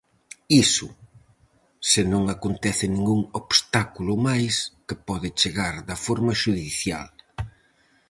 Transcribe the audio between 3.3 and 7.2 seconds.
obstáculo máis, que pode chegar de forma xudicial.